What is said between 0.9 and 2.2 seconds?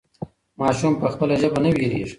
په خپله ژبه نه وېرېږي.